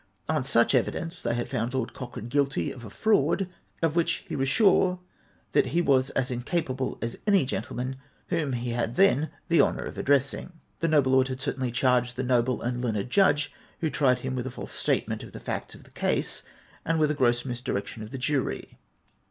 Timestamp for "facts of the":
15.39-15.91